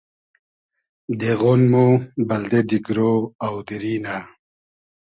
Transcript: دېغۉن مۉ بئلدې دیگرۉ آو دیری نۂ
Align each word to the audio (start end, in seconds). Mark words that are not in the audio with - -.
دېغۉن 1.19 1.61
مۉ 1.71 1.89
بئلدې 2.27 2.61
دیگرۉ 2.69 2.99
آو 3.45 3.55
دیری 3.67 3.95
نۂ 4.03 4.15